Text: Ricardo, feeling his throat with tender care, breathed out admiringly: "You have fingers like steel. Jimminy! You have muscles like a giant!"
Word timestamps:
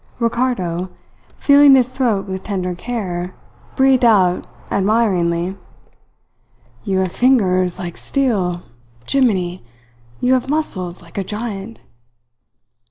Ricardo, 0.17 0.89
feeling 1.37 1.75
his 1.75 1.91
throat 1.91 2.27
with 2.27 2.41
tender 2.41 2.73
care, 2.73 3.35
breathed 3.75 4.03
out 4.03 4.47
admiringly: 4.71 5.55
"You 6.83 6.97
have 7.01 7.11
fingers 7.11 7.77
like 7.77 7.97
steel. 7.97 8.63
Jimminy! 9.07 9.63
You 10.19 10.33
have 10.33 10.49
muscles 10.49 11.03
like 11.03 11.19
a 11.19 11.23
giant!" 11.23 11.81